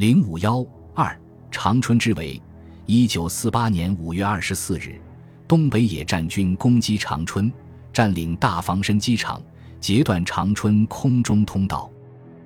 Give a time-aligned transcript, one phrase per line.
[0.00, 1.14] 零五幺二
[1.50, 2.40] 长春之围。
[2.86, 4.98] 一九四八年五月二十四日，
[5.46, 7.52] 东北野战军攻击长春，
[7.92, 9.42] 占领大房身机场，
[9.78, 11.90] 截断长春空中通道。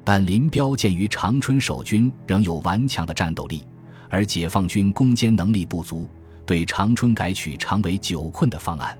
[0.02, 3.62] 但林彪鉴于长春守军仍有顽强的战斗力，
[4.10, 6.08] 而解放军攻坚能力不足，
[6.44, 8.98] 对长春改取长围久困的方案。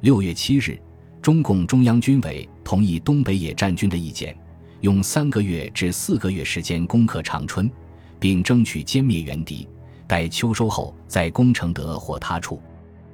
[0.00, 0.76] 六月七日，
[1.22, 4.36] 中共中央军委同意东北野战军的意见，
[4.80, 7.70] 用三个月至四个月时间攻克长春，
[8.18, 9.68] 并争取歼灭援敌。
[10.06, 12.60] 待秋收后再攻承德或他处。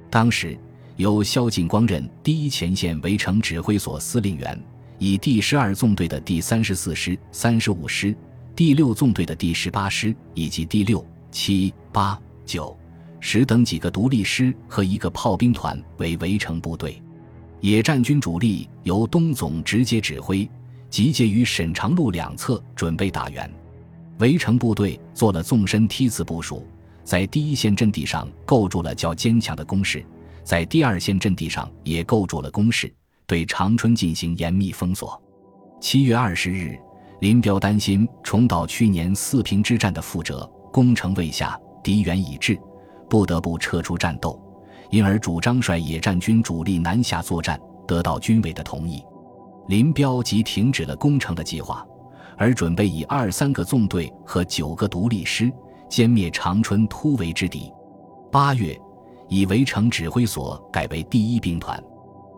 [0.09, 0.57] 当时
[0.97, 4.61] 由萧劲光任第一前线围城指挥所司令员，
[4.99, 8.13] 以第十二纵队的第三十四师、三十五师、
[8.55, 12.77] 第六纵队的第十八师以及第六、七、八、九、
[13.21, 17.01] 十等几个独立师和一个炮兵团为围城部队。
[17.61, 20.47] 野战军主力由东总直接指挥，
[20.89, 23.49] 集结于沈长路两侧，准备打援。
[24.21, 26.65] 围城部队做了纵深梯次部署。
[27.03, 30.05] 在第一线阵地上构筑了较坚强的工事，
[30.43, 32.93] 在第二线阵地上也构筑了工事，
[33.25, 35.19] 对长春进行严密封锁。
[35.81, 36.77] 七月二十日，
[37.19, 42.55] 林彪担心重蹈去年四平之战的覆辙，攻城未下，敌援已至，
[43.09, 44.39] 不得不撤出战斗，
[44.91, 49.03] 因而主张率野战军主力南下作战，得到军委的同意。
[49.67, 51.83] 林彪即停止了攻城的计划，
[52.41, 55.51] 而准备以二三个纵队和九个独立师。
[55.87, 57.71] 歼灭长春突围之敌。
[58.31, 58.75] 八月，
[59.27, 61.79] 以围城指挥所改为第一兵团。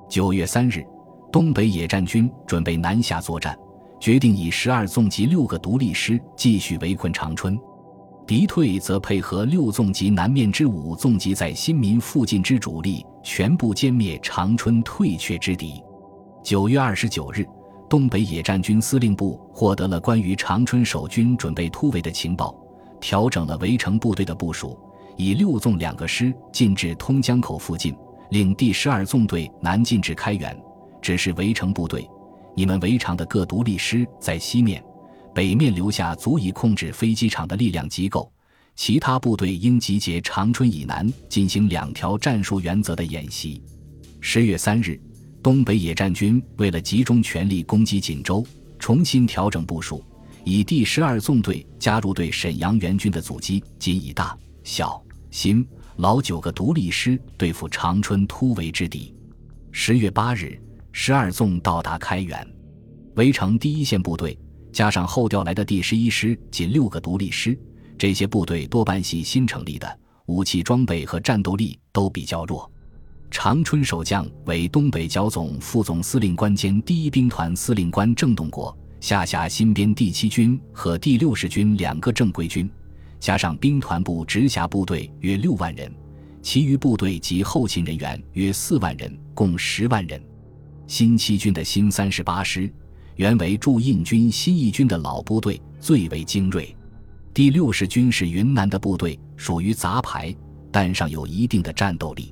[0.09, 0.83] 九月三日，
[1.31, 3.57] 东北野战军准备南下作战，
[3.97, 7.57] 决定以十二纵及六个独立师继续围困长春。
[8.27, 15.81] 敌退则配合六纵及南面之五纵及在新民附近之主力，全部歼灭长春退却之敌。
[16.43, 17.47] 九月二十九日，
[17.93, 22.59] 东北野战军司令部获得了关于长春守军准备突围的情报。
[22.99, 24.75] 调整了围城部队的部署，
[25.15, 27.95] 以六纵两个师进至通江口附近，
[28.31, 30.59] 令第十二纵队南进至开原。
[31.03, 32.09] 指示围城部队：
[32.55, 34.83] 你们围场的各独立师在西面、
[35.31, 38.27] 北面留下足以控制飞机场的力量机构，
[38.75, 43.61] 其他部队应集结长春以南进行两条战术原则的演习。
[44.19, 44.99] 十月三日，
[45.43, 48.45] 东北野战军为了集中全力攻击锦州，
[48.79, 50.01] 重新调整部署。
[50.45, 55.67] 以第十二纵队加入对沈阳援军的阻击，仅以大、小、新、
[55.97, 59.13] 老九个独立师对付长春突围之敌。
[59.73, 60.57] 十月八日，
[60.93, 62.47] 十二纵到达开原，
[63.15, 64.39] 围城第一线部队
[64.71, 67.57] 加上后调来的第十一师，仅六个独立师。
[67.97, 72.71] 这些部队多半系新成立的，武器装备和战斗力都比较弱。
[73.33, 78.77] 长春守将为东北剿总副总司令官兼第一兵团司令官郑洞国。
[79.01, 82.69] 下辖新编第七军和第六十军两个正规军，
[83.19, 85.91] 加上兵团部直辖部队约六万人，
[86.43, 90.23] 其余部队及后勤人员约四万人，共十万人。
[90.85, 92.71] 新七军的新三十八师，
[93.15, 96.73] 原为驻印军新一军的老部队，最为精锐。
[97.33, 100.33] 第六十军是云南的部队，属于杂牌，
[100.71, 102.31] 但尚有一定的战斗力。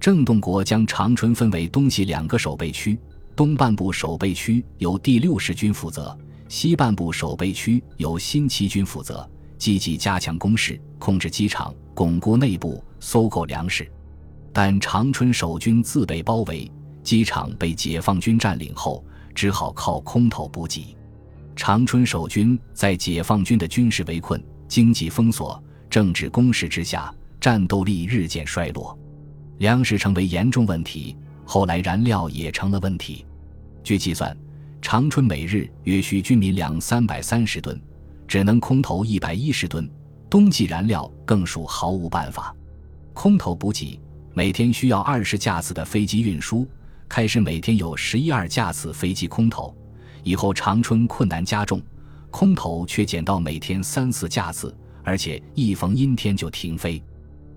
[0.00, 2.98] 郑洞国将长春分为东西两个守备区。
[3.36, 6.18] 东半部守备区由第六十军负责，
[6.48, 9.28] 西半部守备区由新七军负责，
[9.58, 13.90] 积极加强攻势，控制机场，巩固内部，搜购粮食。
[14.52, 16.70] 但长春守军自被包围，
[17.02, 20.96] 机场被解放军占领后，只好靠空投补给。
[21.54, 28.98] 长春守军在解放军的军事围困、经济封锁、政治攻势之下，战斗力日渐衰落，
[29.60, 31.14] 粮食成为严重问题。
[31.44, 33.26] 后来燃料也成了问题。
[33.84, 34.34] 据计算，
[34.80, 37.78] 长春每日约需军民粮三百三十吨，
[38.26, 39.88] 只能空投一百一十吨。
[40.30, 42.54] 冬季燃料更属毫无办法。
[43.12, 44.00] 空投补给
[44.32, 46.66] 每天需要二十架次的飞机运输，
[47.06, 49.76] 开始每天有十一二架次飞机空投，
[50.22, 51.82] 以后长春困难加重，
[52.30, 57.02] 空投却减到每天三四架次，而且一逢阴天就停飞。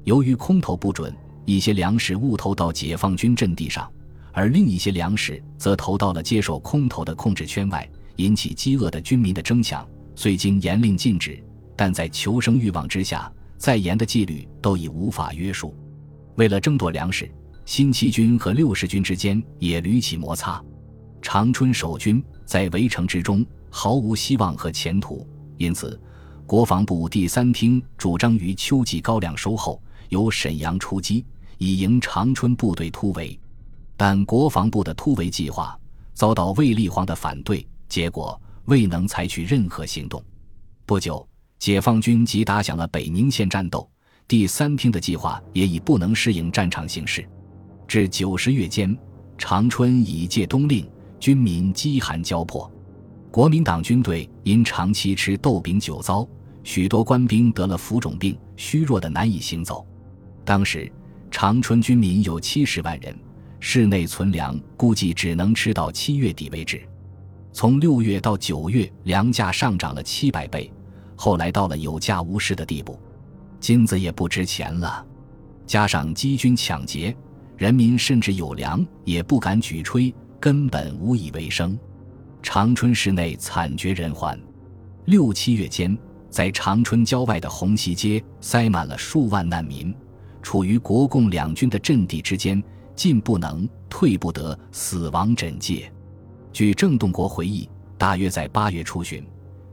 [0.03, 3.89] 由于空投不准，一些粮食误投到解放军阵地上。
[4.31, 9.87] 而另一些粮食则投到了接受空投的控制圈外，引起饥饿的军民的争抢。
[10.15, 11.43] 虽经严令禁止，
[11.75, 15.75] 但在求生欲望之下，再严的纪律都已无法约束。
[16.35, 17.29] 为了争夺粮食，
[17.65, 20.63] 新七军和六十军之间也屡起摩擦。
[21.21, 25.99] 长春守军在围城之中毫无希望和前途，因此，
[26.45, 31.23] 国防部第三厅主张于秋季高粱收后，由沈阳出击，
[31.63, 33.39] 以迎长春部队突围。
[33.95, 35.79] 但国防部的突围计划
[36.13, 40.21] 遭到卫立煌的反对，结果未能采取任何行动。
[40.85, 41.25] 不久，
[41.59, 43.89] 解放军即打响了北宁线战斗。
[44.27, 47.27] 第三厅的计划也已不能适应战场形势。
[47.87, 48.97] 至九十月间，
[49.37, 50.89] 长春已届冬令，
[51.19, 52.69] 军民饥寒交迫。
[53.31, 56.27] 国民党军队因长期吃豆饼酒糟，
[56.63, 59.85] 许多官兵得了浮肿病，虚弱的难以行走。
[60.45, 60.91] 当时
[61.33, 63.13] 长春军民有七十万人，
[63.59, 66.79] 室内存粮估计只能吃到七月底为止。
[67.51, 70.71] 从六月到九月，粮价上涨了七百倍，
[71.15, 72.99] 后来到了有价无市的地步，
[73.59, 75.03] 金子也不值钱了。
[75.65, 77.13] 加上积军抢劫，
[77.57, 81.77] 人民甚至有粮也不敢举吹，根本无以为生。
[82.43, 84.39] 长春市内惨绝人寰。
[85.05, 85.97] 六七月间，
[86.29, 89.93] 在长春郊外的红旗街塞满了数万难民，
[90.43, 92.61] 处于国共两军的阵地之间，
[92.95, 95.91] 进不能，退不得，死亡枕藉。
[96.51, 97.67] 据郑洞国回忆，
[97.97, 99.25] 大约在八月初旬，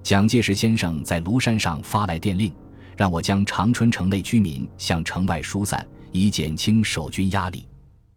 [0.02, 2.50] 蒋介石先生在庐山上发来电令，
[2.96, 7.66] 让我将长春城内居民向城外疏散，以减轻守军压力。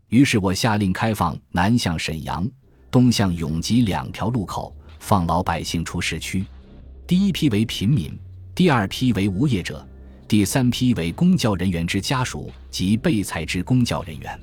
[0.10, 2.48] 于是我下令开放南向沈阳、
[2.92, 6.46] 东向永吉两条路口，放老百姓出市区。
[7.08, 8.18] 第一批为平民，
[8.54, 9.86] 第二批为无业者，
[10.34, 14.40] 第三批为公教人员之家属及被裁之公教人员。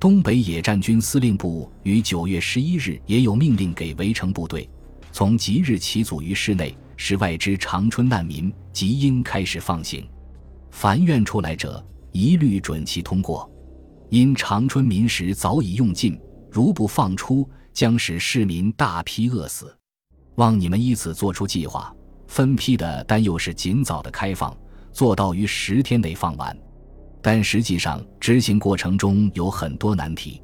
[0.00, 4.66] 东北野战军司令部于九月十一日也有命令给围城部队，
[5.12, 10.08] 从即日起组于市内，使外之长春难民即应开始放行。
[10.70, 13.52] 凡愿出来者，一律准其通过。
[14.08, 16.18] 因长春民食早已用尽，
[16.50, 19.76] 如不放出，将使市民大批饿死。
[20.36, 21.94] 望你们依此做出计划，
[22.28, 24.56] 分批的，但又是尽早的开放，
[24.98, 26.58] 做到于十天内放完。
[27.22, 30.42] 但实际上，执行过程中有很多难题。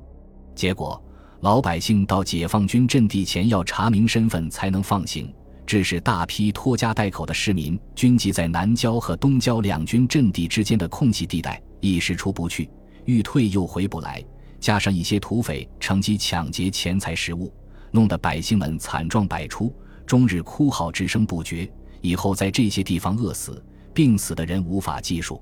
[0.54, 1.02] 结果，
[1.40, 5.28] 老百姓到解放军阵地前要查明身份才能放行，
[5.66, 12.70] 致使大批拖家带口的市民均集在南郊和东郊两军阵地之间的空隙地带，一时出不去，
[13.06, 14.22] 欲退又回不来。
[14.60, 17.52] 加上一些土匪乘机抢劫钱财食物，
[17.90, 19.74] 弄得百姓们惨状百出，
[20.06, 21.68] 终日哭嚎之声不绝。
[22.00, 23.60] 以后在这些地方饿死、
[23.94, 25.40] 病死的人无法计数。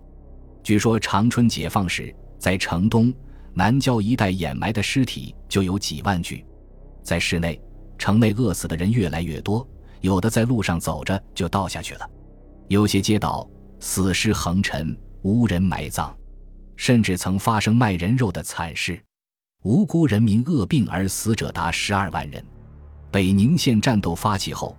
[0.63, 3.13] 据说长春解放时，在城东
[3.55, 6.45] 南郊一带掩埋的尸体就有几万具。
[7.03, 7.61] 在市内，
[7.99, 9.67] 城内饿死的人越来越多，
[10.03, 12.09] 有的在路上走着就倒下去了。
[12.69, 13.49] 有些街道
[13.81, 16.15] 死尸横陈，无人埋葬，
[16.77, 19.03] 甚至曾发生卖人肉的惨事。
[19.65, 22.45] 无辜人民饿病而死者达十二万人。
[23.11, 24.77] 北宁线战斗发起后，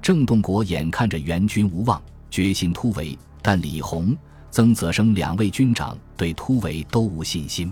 [0.00, 4.16] 郑洞国眼看着援军无望，决心突围，但李鸿。
[4.48, 7.70] 曾泽生两位军长对突围都无信心，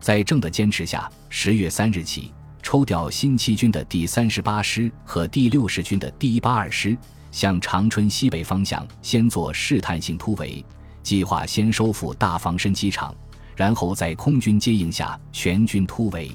[0.00, 2.30] 在郑的坚持下，十月三日起，
[2.62, 6.94] 抽调新七军的第三十八师和第六十军的第一八二师，
[7.30, 10.62] 向长春西北方向先做试探性突围，
[11.02, 13.14] 计划先收复大房身机场，
[13.56, 16.30] 然后在空军接应下全军突围。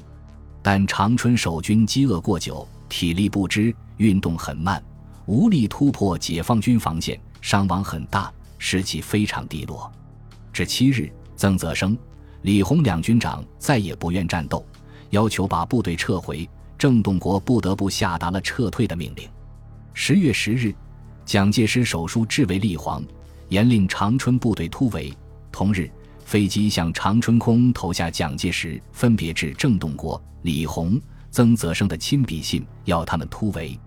[0.62, 4.82] 但长春守军饥饿过久，体力不支，运动很慢，
[5.26, 8.32] 无力突破解放军防线，伤亡很大。
[8.58, 9.92] 士气非常低落。
[10.52, 11.96] 至七日，曾泽生、
[12.40, 14.64] 李鸿两军长再也不愿战斗，
[15.10, 16.48] 要求把部队撤回。
[16.78, 19.28] 郑洞国不得不下达了撤退的命令。
[19.92, 20.74] 十月十日，
[21.24, 23.04] 蒋介石手书致为立煌，
[23.48, 25.12] 严令长春部队突围。
[25.52, 25.90] 同日，
[26.24, 33.78] 飞机向长春空投下蒋介石分别致郑洞国、李鸿、曾泽生的亲笔信，要他们突围。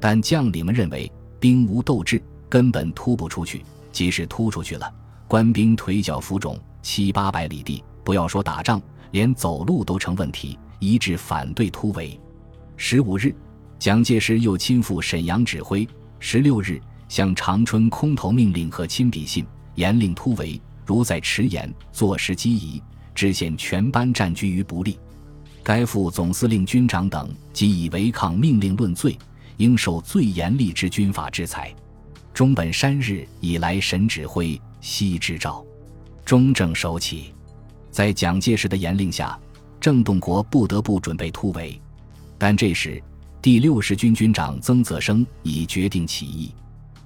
[0.00, 3.64] 但将领们认为兵无斗志，根本突不出去。
[3.90, 4.92] 即使突出去了，
[5.26, 12.18] 官兵腿脚浮肿，七八百里地，不要说打仗，连走路都成问题，一致反对突围。
[12.76, 13.34] 十五日，
[13.78, 15.88] 蒋介石又亲赴沈阳指挥。
[16.20, 20.60] 十六日，向长春空投命令和亲笔信，严令突围。
[20.86, 22.82] 如再迟延，坐实机宜，
[23.14, 24.98] 致现全班战居于不利。
[25.62, 29.18] 该副总司令、军长等即以违抗命令论罪，
[29.56, 31.74] 应受最严厉之军法制裁。
[32.38, 35.66] 中本山日以来，神指挥，西支召，
[36.24, 37.34] 中正首起。
[37.90, 39.36] 在蒋介石的严令下，
[39.80, 41.76] 郑洞国不得不准备突围。
[42.38, 43.02] 但这时，
[43.42, 46.54] 第六十军军长曾泽生已决定起义。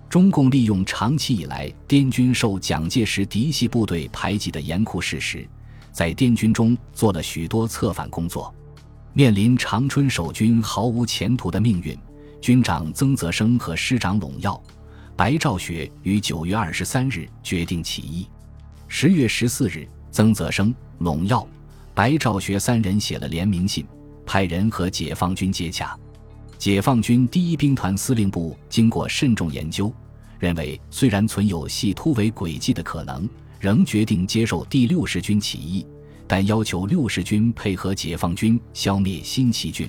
[0.06, 5.48] 中共利用长期以来滇军受蒋介石嫡系部队排挤的严酷事实，
[5.92, 8.54] 在滇军中做了许多策反工作。
[9.14, 11.98] 面临长春守军毫无前途的命运，
[12.42, 14.62] 军长曾泽生和师长陇耀。
[15.22, 18.26] 白兆学于九月二十三日决定起义。
[18.88, 21.46] 十月十四日，曾泽生、陇耀、
[21.94, 23.86] 白兆学三人写了联名信，
[24.26, 25.96] 派人和解放军接洽。
[26.58, 29.94] 解放军第一兵团司令部经过慎重研究，
[30.40, 35.86] 认为虽然存有系突围诡计的可能，仍决定接受第六十军起义，
[36.26, 39.88] 但要求六十军配合解放军消灭新七军。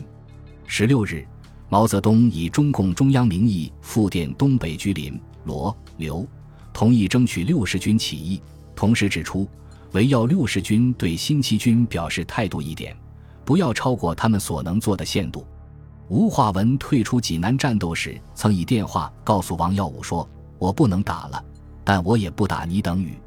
[0.67, 1.25] 十六日，
[1.73, 6.23] 毛泽东以中共中央名义复电东北军林罗刘，
[6.71, 8.39] 同意争取六十军起义，
[8.75, 9.49] 同时指出，
[9.93, 12.95] 唯要六十军对新七军表示态度一点，
[13.43, 15.47] 不要超过他们所能做的限度。
[16.09, 21.43] 吴化文退出济南战斗时，曾以电话告诉王耀武说：“我不能打了，
[21.83, 23.17] 但我也不打你等于。”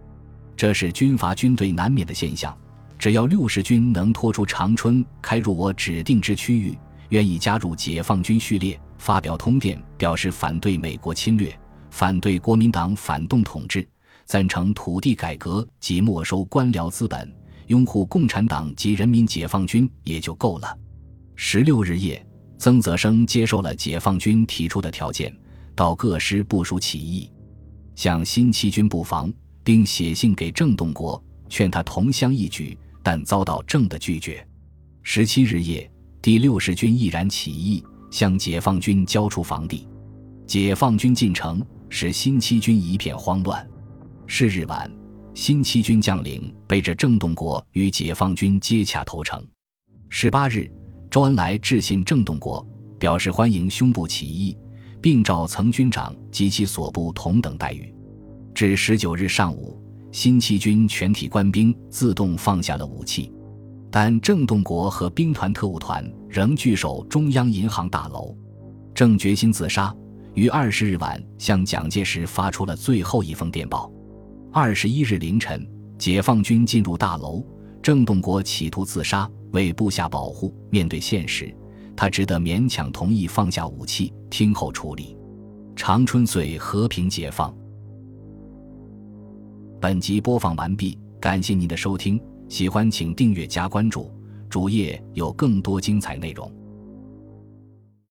[0.57, 2.57] 这是军阀军队难免的现象。
[2.97, 6.79] 只要六十军能拖出长春，开入我指定之区域，
[7.11, 11.57] 愿意加入解放军序列，发表通电表示反对美国侵略，
[11.91, 13.89] 反对国民党反动统治，
[14.25, 17.33] 赞成土地改革及没收官僚资本，
[17.67, 20.79] 拥护共产党及人民解放军，也就够了。
[21.35, 22.23] 十六日夜。
[22.59, 25.31] 曾泽生接受了解放军提出的条件，
[25.75, 27.31] 到各师部署起义，
[27.95, 29.31] 向新七军布防，
[29.63, 34.43] 并写信给郑洞国，劝他同乡一举，但遭到郑的拒绝。
[35.03, 35.89] 十七日夜，
[36.27, 37.81] 第六十军毅然起义，
[38.11, 39.87] 向解放军交出防地。
[40.45, 43.65] 解放军进城，使新七军一片慌乱。
[44.27, 44.91] 是日晚，
[45.35, 49.41] 新七军将领背着郑洞国与解放军接洽投诚。
[50.09, 50.69] 十八日。
[51.13, 52.67] 周恩来致信郑洞国，
[52.99, 54.59] 表示欢迎兄部起义，
[55.01, 57.95] 并召曾军长及其所部同等待遇。
[58.53, 59.81] 至十九日上午，
[60.11, 63.31] 新七军全体官兵自动放下了武器，
[63.99, 68.37] 但郑洞国和兵团特务团仍据守中央银行大楼。
[68.95, 69.97] 郑决心自杀，
[70.35, 73.91] 于二十日晚向蒋介石发出了最后一封电报。
[74.53, 77.43] 二十一日凌晨，解放军进入大楼，
[77.81, 79.27] 郑洞国企图自杀。
[79.53, 81.51] 为部下保护，面对现实，
[81.97, 85.17] 他只得勉强同意放下武器，听候处理。
[85.75, 87.57] 长春遂和平解放。
[89.81, 94.11] 本集播放完毕，感谢您的收听，喜欢请订阅加关注，
[94.49, 96.51] 主页有更多精彩内容。